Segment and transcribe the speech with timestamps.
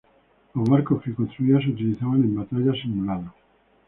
[0.55, 3.35] Los barcos que construía se utilizaban en batallas simuladas.